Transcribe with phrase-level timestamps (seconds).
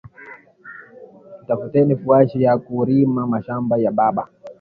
[1.39, 4.23] Tutafuteni fuashi yaku rima mashamba ya baba